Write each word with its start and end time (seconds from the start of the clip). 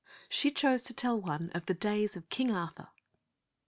She 0.29 0.49
chose 0.49 0.81
to 0.81 0.95
tell 0.95 1.21
one 1.21 1.51
of 1.51 1.67
the 1.67 1.75
days 1.75 2.15
of 2.15 2.27
King 2.29 2.49
Arthur. 2.49 2.87